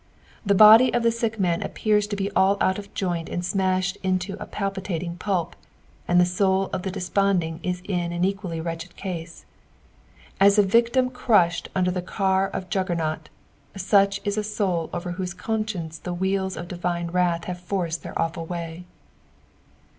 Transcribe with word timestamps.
The 0.43 0.55
body 0.55 0.91
of 0.95 1.03
the 1.03 1.09
aick 1.11 1.37
man 1.37 1.61
appears 1.61 2.07
to 2.07 2.15
be 2.15 2.31
all 2.31 2.57
out 2.59 2.79
of 2.79 2.91
joint 2.95 3.29
and 3.29 3.45
smashed 3.45 3.97
into 4.01 4.35
a 4.41 4.47
palpitating 4.47 5.17
pulp, 5.17 5.55
and 6.07 6.19
the 6.19 6.25
soul 6.25 6.71
of 6.73 6.81
the 6.81 6.89
desponding 6.89 7.59
is 7.61 7.83
in 7.85 8.11
an 8.11 8.25
equally 8.25 8.59
wretched 8.59 8.95
caae; 8.97 9.43
as 10.39 10.57
a 10.57 10.63
victim 10.63 11.11
crushed 11.11 11.69
under 11.75 11.91
the 11.91 12.01
car 12.01 12.47
of 12.49 12.67
Juggernaut, 12.71 13.29
such 13.77 14.19
ia 14.25 14.33
a 14.39 14.43
soul 14.43 14.89
OTer 14.91 15.17
whose 15.17 15.35
conscience 15.35 15.99
the 15.99 16.15
wheels 16.15 16.57
of 16.57 16.67
dirine 16.67 17.11
wrsth 17.11 17.45
have 17.45 17.59
forced 17.61 18.01
their 18.01 18.19
awful 18.19 18.47
way. 18.47 18.85